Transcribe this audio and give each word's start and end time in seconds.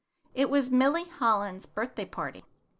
It 0.33 0.49
was 0.49 0.71
Milly 0.71 1.03
Holland's 1.03 1.67
birthday 1.67 2.05
party. 2.05 2.43